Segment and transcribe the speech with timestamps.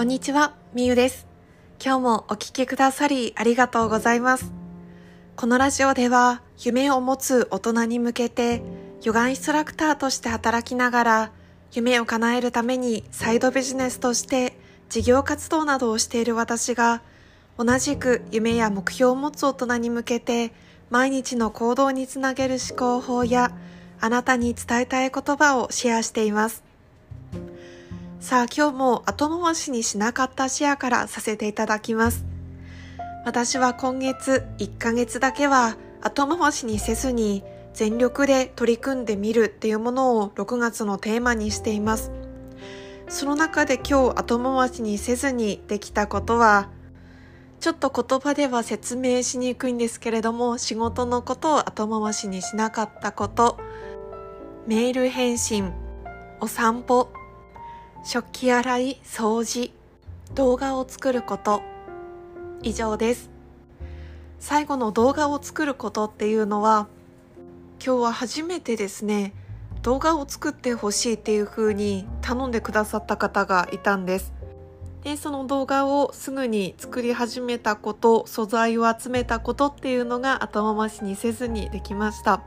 [0.00, 1.26] こんにちは、みゆです。
[1.78, 4.50] 今日もお聴きくださりありがとうございます。
[5.36, 8.62] このラジオでは夢を持つ大人に向けて
[9.02, 11.32] ヨガインストラクターとして働きながら
[11.74, 14.58] 夢を叶えるためにサイドビジネスとして
[14.88, 17.02] 事業活動などをしている私が
[17.58, 20.54] 同じく夢や目標を持つ大人に向けて
[20.88, 23.52] 毎日の行動につなげる思考法や
[24.00, 26.69] あなたに伝えたい言葉をシェアしています。
[28.20, 32.26] さあ今日も後回しにしなかったシェアからさせていただきます。
[33.24, 42.12] 私は今月1ヶ月だけは後回しにせずに全力で取り組んでみるっていうものを6月のテーマにしています。
[43.08, 46.68] その中で今日後回しにせずにできたことは
[47.58, 53.58] ちょっと言葉では説明しにくいんですけれども仕事のことを後回しにしなかったこと
[54.66, 55.72] メール返信
[56.40, 57.08] お散歩
[58.02, 59.72] 食器洗い、掃除、
[60.34, 61.62] 動画を作ること、
[62.62, 63.28] 以上です。
[64.38, 66.88] 最後の動画を作ることっていうのは、
[67.84, 69.34] 今日は初めてですね、
[69.82, 74.32] 動画を作ってほしいっていう風に頼んでくださった方がいたんです。
[75.04, 82.42] で、その動画をすぐに作り始めたこと、素材を集めたことっていうのが頭回しにせずにできました。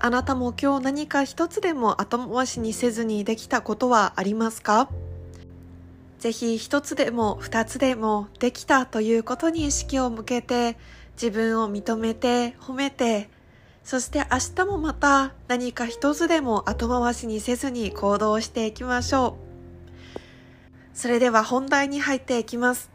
[0.00, 4.88] あなたも今日何か一つでも後回しにせずにできたことはありますか？
[6.20, 10.76] ぜひ一つでも二つでもできたということに意識を向けて
[11.14, 13.28] 自分を認めて褒めて
[13.82, 19.36] そして明日もまた何か一つでも後回しにせずに行動していきましょ
[20.14, 20.18] う。
[20.94, 22.90] それでは本題に入っていきます。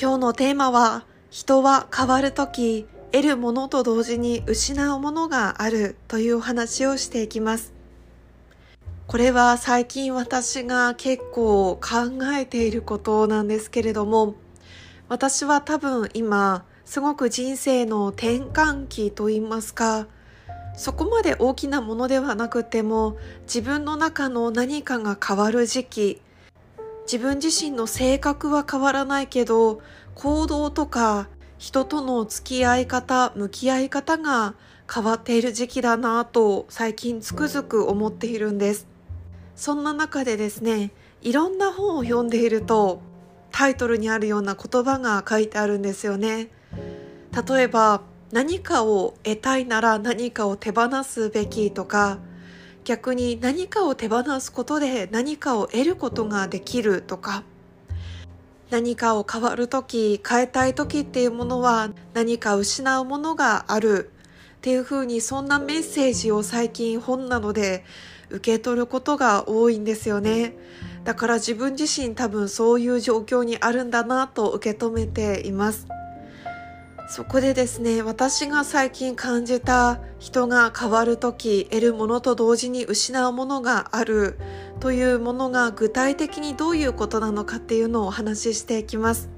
[0.00, 7.74] 今日のテーマは人は変わるとき得るものと同時に失うものがあるというお話をしていきます。
[9.06, 11.80] これは最近私が結構考
[12.34, 14.34] えていることなんですけれども、
[15.10, 20.06] 私は多分今、すごく人生の転換期と言いますか、
[20.74, 26.22] そこまで大きなものではなくても、自分の中の何かが変わる時期、
[27.04, 29.82] 自分自身の性格は変わらないけど、
[30.14, 31.28] 行動とか
[31.62, 34.56] 人との付き合い方、向き合い方が
[34.92, 38.88] 変わっている時期だなぁと最近つくづく思っているんです。
[39.54, 40.90] そんな中でですね、
[41.20, 43.00] いろんな本を読んでいると
[43.52, 46.48] タイトルにあるような言葉が書いてあるんですよね。
[47.46, 48.02] 例えば
[48.32, 52.18] 何かを得たいなら何かを手放すべきとか
[52.82, 57.44] 逆に何かを手放すことで何かを得ることができるとか
[58.72, 64.10] 何かを変わる時変えたい時っていうものは何か失うものがある
[64.56, 67.84] っていうふうにそんなメッセージを最近本などで
[68.30, 70.56] 受け取ることが多いんですよね。
[71.04, 75.86] だから自分自身多分そういう状況にあるんだなと受け止めています。
[77.10, 84.38] そこでですね私が最近感じた人が変わる時得るものと同時に失うものがある。
[84.82, 89.30] というものが具体的にどういうことなのかっていうのをお話ししていきます。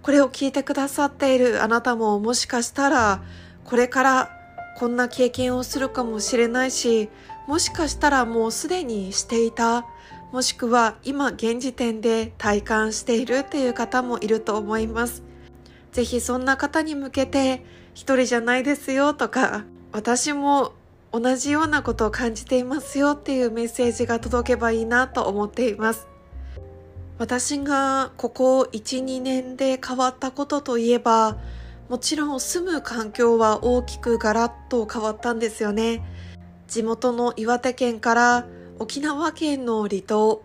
[0.00, 3.24] これを聞いてくださっているあなたももしかしたら
[3.64, 4.30] これから
[4.78, 7.08] こんな経験をするかもしれないし
[7.48, 9.84] もしかしたらもうすでにしていた
[10.30, 15.24] もしくは今現時点で体感しているっていう方もいると思います。
[15.90, 17.64] ぜひそんな方に向けて
[17.94, 20.74] 一人じゃないですよとか私も
[21.18, 26.06] 同じようなことを感じていますよっていうメッセージが届けばいいなと思っています。
[27.16, 31.38] 私がここ1、2年で変わったことといえば、
[31.88, 36.04] もちろん住む環境は大きくガラッと変わったんですよね。
[36.68, 38.46] 地元の岩手県から
[38.78, 40.42] 沖縄県の離島、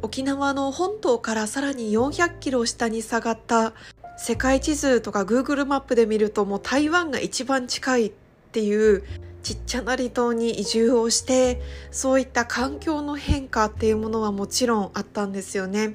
[0.00, 3.74] 沖縄の本島からさらに400キロ下に下がった
[4.16, 8.12] 世界地図とか Google マップで見るともう台湾が一番近いっ
[8.52, 9.02] ていう
[9.46, 11.62] ちっちゃな離島に移住をして
[11.92, 15.94] そういった環境の変化っていうものはもちろんあったんですよね。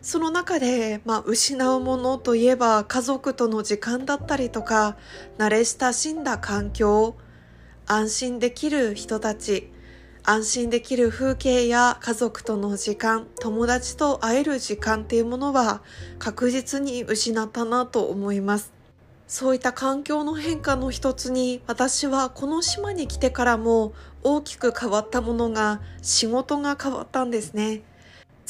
[0.00, 4.96] その中で、まあ、失うものといえば家族との時間だったりとか
[5.38, 7.14] 慣れ親しんだ環境
[7.86, 9.70] 安心できる人たち
[10.24, 15.82] 安心できる風景や家族との時間友達と会える時間っていうものは
[16.18, 18.81] 確実に失ったなと思います
[19.32, 27.80] そういった環境の変化の一つに私はこの島に来てからも大きく変わったものが仕事が変わったんですね。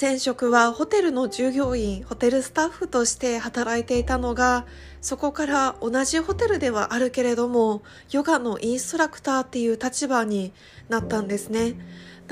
[0.00, 4.67] 前職はホテルの従業員、ホテルスタッフとして働いていたのが、
[5.00, 10.52] そこから同じホテルではあるけれども、ヨガのインストラクターっていう立場に
[10.88, 11.76] なったんですね。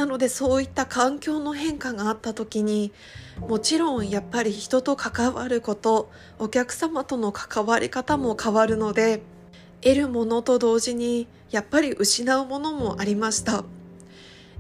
[0.01, 2.91] なのでそういった環境の変化があった時に
[3.39, 9.21] もちろんやっぱり人と関わることお客様との関わり方も変わるので
[9.83, 13.65] 得るものと同時にやっぱり失うものもありました。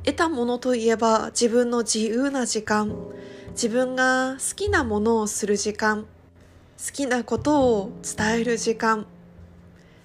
[0.04, 2.94] 得たものといえば自分の自由な時間
[3.52, 9.06] 自分が好きなものをする時間好きなことを伝える時間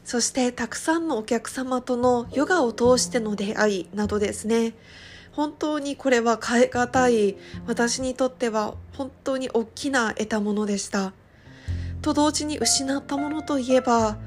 [0.06, 4.76] そしてたくさんのお客様とのヨガを通しての出会いなどですね。
[5.36, 7.38] 本当にこれは変え難い
[7.68, 11.14] 私にとっては本当に大きな得たものでした。
[12.02, 14.18] と同時に失ったものといえば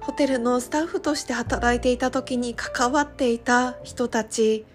[0.00, 4.66] ホテルのスタッフとして働いていた時に関わっていた人たち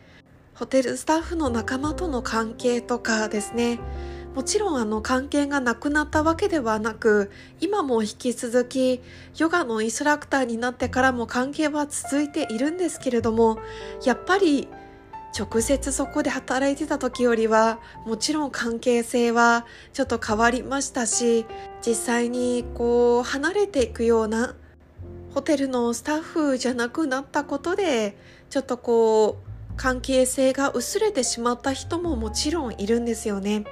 [0.56, 3.80] ホテルスタッフの仲間との関係とかですね。
[4.36, 9.02] もちろんあの関係がなくなったわけではなく今も引き続き
[9.38, 13.60] ヨガのインストラクターになってからも関係は続いているんですけれども
[14.06, 14.70] やっぱり
[15.38, 21.46] 直接そこで働いてた時よりはもちろん関係性はちょっと変わりましたし
[21.86, 24.56] 実際にこう離れていくような
[25.34, 28.18] ホテルのスタッフじゃなくなったことで
[28.50, 33.64] ちょっとこう関係性が薄れてしまった人ももちろんいるんですよね。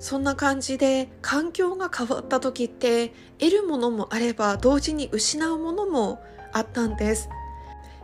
[0.00, 6.20] そんな感じで環境が変わった時って得るものもあれば同時に失うものも
[6.52, 7.28] あったんです。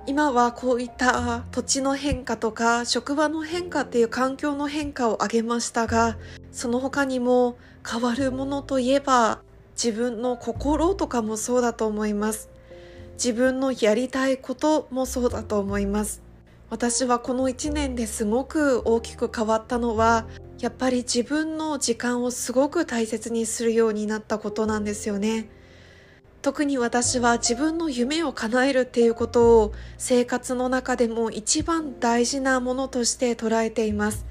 [0.09, 6.17] 今はこういった土地の変化とか職場の変化っていう環境の変化を挙げましたが
[6.51, 12.49] その他にも変わるものといえば自分の心とかもそうだと思います。
[13.23, 16.23] 自分のやりたいこともそうだと思います。
[16.71, 20.25] 私はこの1年ですごく大きく変わったのは
[20.59, 25.51] やっぱり自分の時間をすごく大切にするようになったことなんですよね。
[26.41, 34.25] 特に私は自分の夢を叶えるっていうことを生活の中でも一番大事なものとして捉えています。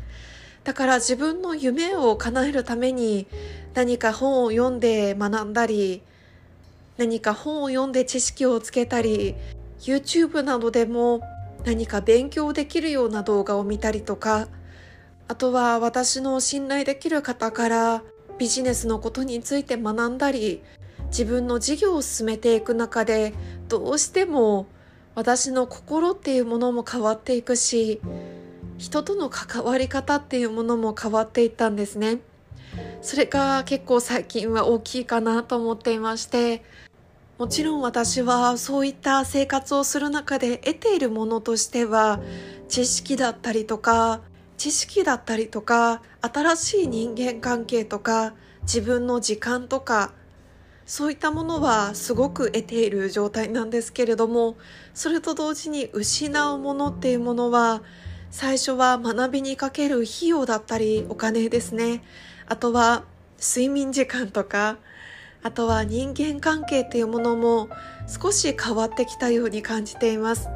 [0.64, 3.26] だから自分の夢を叶えるために
[3.74, 6.02] 何か本を読んで学んだり
[6.98, 9.36] 何か本を読んで知識をつけたり
[9.80, 11.22] YouTube などでも
[11.64, 14.50] 何か勉強できるような動画を見たりとか
[15.30, 18.04] あとは私の信頼できる方から
[18.38, 20.64] ビジネスのことについて学んだり
[21.08, 23.34] 自分の事業を進めていく中で
[23.68, 24.68] どうしても
[25.16, 28.02] 私の心っていうものも変わっていくし
[28.78, 32.20] 人との関わり方っていうものも変わっていったんですね。
[33.02, 36.64] それが結構最近は大きいかなと思っていまして
[37.38, 42.20] もちろん私はそういった生活をする中で得ているものとしては
[42.68, 44.22] 知識だったりとか
[44.58, 48.34] 知識だったりとか新しい人間関係とか
[48.64, 50.14] 自分の時間とか
[50.88, 54.56] そういったものはすごく得ている状態なんですけれども
[54.94, 57.82] それと同時に失うものっていうものは
[58.32, 62.04] 最初は学びにかける費用だったりお金ですね。
[62.48, 63.04] あとは
[63.38, 64.78] 睡眠時間とか
[65.44, 67.70] あとは人間関係っていうものも
[68.08, 70.48] 少し変わってきたように感じています。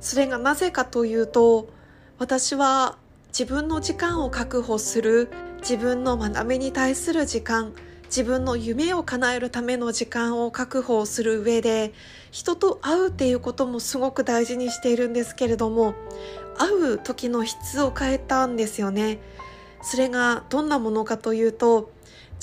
[0.00, 1.70] それがなぜかというと
[2.18, 2.98] 私は
[3.28, 5.30] 自分の時間を確保する
[5.60, 7.72] 自分の学びに対する時間
[8.08, 11.92] 自分の夢を叶えるための時間を確保する上で
[12.30, 15.94] 人と会うっていうこともすごく大事にしているんですけれども
[16.56, 19.18] 会う時の質を変えたんですよね。
[19.82, 21.92] それがどんなものかというと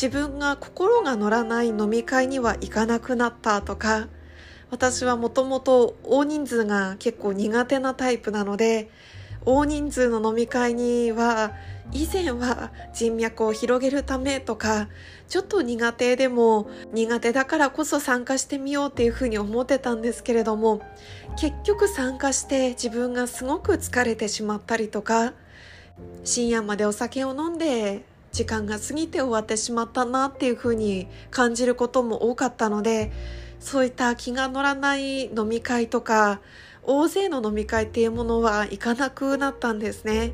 [0.02, 4.08] 自分が心が乗らない飲み会には行かなくなったとか
[4.72, 8.90] 私はもともと大人数が結構苦手なタイプなので
[9.46, 11.54] 大人数の飲み会には
[11.92, 14.90] 以前は人脈を広げるためとか
[15.28, 20.82] ちょっと苦手でも苦手だからこそ参加してみようっていうふうに思ってたんですけれども
[21.40, 25.34] 結局参加して自分がすごく疲れてしまったりとか
[26.24, 33.12] 深夜までお酒を飲んで時間が過ぎて終わってしまったなっていうふうに感じることも多かったので
[33.60, 36.42] そういった気が乗らない飲み会とか
[36.88, 40.34] 大勢の飲み会っていうものは行かなくなったんですね。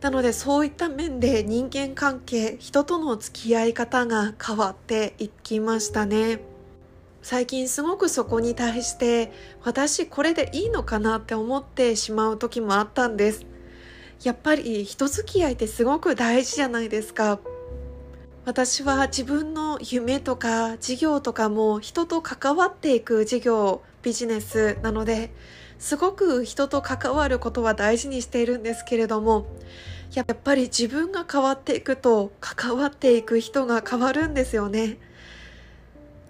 [0.00, 6.40] なのでそういった面で人間関係人との付き合い方が変わっていきましたね。
[7.22, 13.46] 最近すごくそこに対して私これでいいのかなって思ってしまう時もあったんです。
[14.24, 17.38] やっぱり人付き合いってすごく大事じゃないですか。
[18.44, 25.32] 私は自分の夢とか事業とかも人と関わっていく事業、ビジネスなので、
[25.78, 29.46] すごく人と関わることは大事にしているんですけれども、
[30.14, 34.98] やっぱり自分が変わっていくと関わっていく人が変わるんですよね。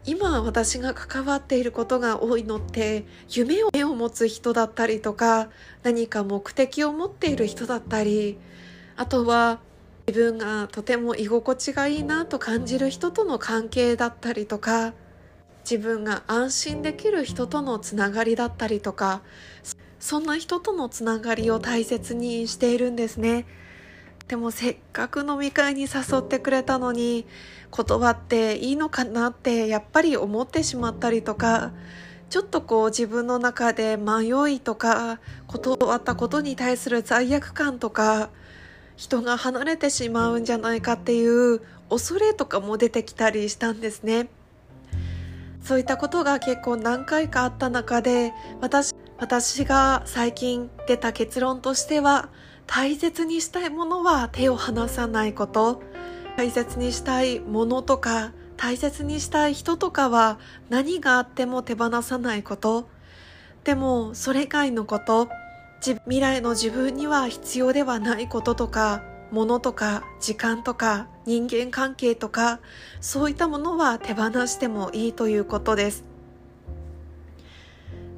[0.04, 5.48] 今私が関わっていることが多いのって夢を持つ人だったりとか
[5.84, 8.36] 何か目的を持っている人だったり
[8.96, 9.60] あとは
[10.08, 14.92] 自分がとても居心地がいいなと感じる人との関係だったりとか
[15.62, 19.22] 自分が安心できる人とのつながりだったりとか
[19.98, 23.46] そんな人とのつながりを大切にしているんですね。
[24.26, 27.26] でもせっかく飲み会に誘ってくれたのに
[27.70, 31.72] 断っていいのかなってやっぱり思ってしまったりとか
[32.30, 38.30] ちょっとこう自分の中で迷いとか断ったことに対する罪悪感とか
[38.96, 44.28] 人が離れてしまうんじゃないかっていう恐れとかも出てきたりしたんですね。
[45.62, 52.28] そういったことが結構何回かあった中で私私が最近出た結論としては
[52.66, 55.80] 大切にしたいものは手を離さないこと。
[56.36, 60.38] 大切にしたいものとか大切にしたい人とかは
[60.70, 62.88] 何があっても手放さないこと。
[63.62, 65.28] でもそれ以外のこと
[65.80, 72.60] 未来の自分には必要ではないこととか物とか時間とか人間関係とか
[73.00, 76.04] そういったものは手放してもいいということです。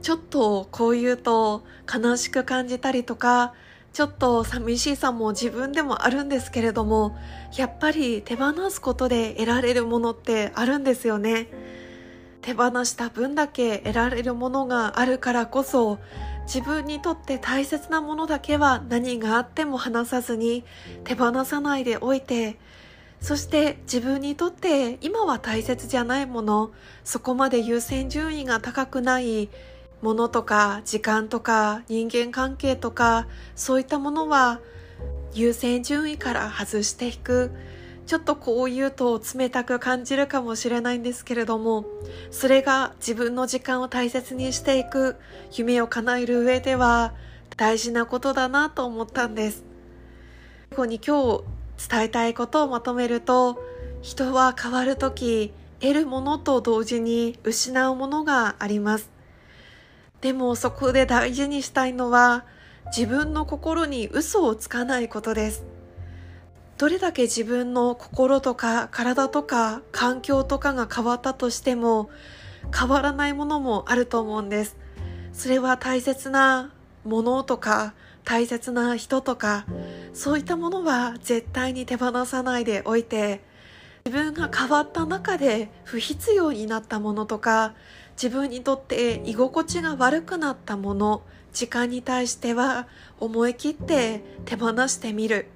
[0.02, 3.54] ちょっとこう言うと悲しく感じたりとか
[3.94, 7.16] ちょっと寂しさも自分でもあるんですけれども
[7.56, 11.49] やっぱり手放すことで得られるものってあるんですよね。
[12.45, 15.99] 手放した分だけ得られるものがあるからこそ
[16.45, 20.63] 自分にとって大切なものだけは何があっても離さずに
[21.05, 22.59] 手放さないでおいて
[23.23, 26.71] そして自分にとって今は大切じゃないもの
[27.03, 29.49] そこまで優先順位が高くない
[30.03, 34.61] ものとか時間とか人間関係とかそういったものは
[35.33, 37.53] 優先順位から外していく。
[38.06, 41.87] ちょっとこう言うと冷たく感じるかもしれないんですけれども
[42.30, 45.16] それが自分の時間を大切にしていく
[45.52, 47.14] 夢を叶える上では
[47.56, 49.64] 大事なことだなと思ったんです
[50.70, 51.38] 最後に今
[51.78, 53.62] 日伝えたいことをまとめると
[54.02, 59.11] 人は変わる時得るものと同時に失うものがあります
[60.20, 62.44] でもそこで大事にしたいのは
[62.87, 65.74] 自分の心に嘘をつかないことです。
[66.76, 72.11] どれだけ自分の心とか体とか環境とかが変わったとしても
[72.76, 74.76] 変わらないものもあると思うんです。
[75.33, 76.73] それは大切な
[77.04, 79.66] ものとか大切な人とか
[80.14, 83.43] そういったものは絶対に手放さないでおいて
[84.04, 87.75] 自分が変わった中で不必要になったものとか
[88.16, 92.87] 自分にとって居心地が悪くなったもの時間に対しては
[93.21, 95.49] 思い切って手放してみる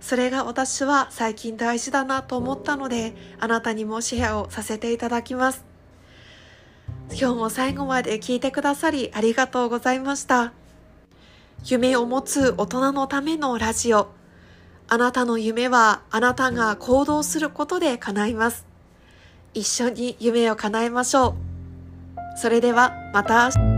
[0.00, 5.64] それが私は最近大事だなと思ったのであなたにもシェアをさせていただきます。
[7.10, 10.52] 今日も最後まで聞いてくださりありがとうございました。
[11.64, 14.08] 夢を持つ大人のためのラジオ。
[14.86, 18.66] あなたの夢はあなたが行動することで叶います。
[19.54, 22.38] 一緒に夢を叶えましょう。
[22.38, 23.73] それではまた明日。